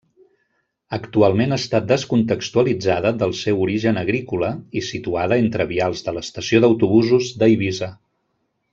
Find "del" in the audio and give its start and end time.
3.25-3.35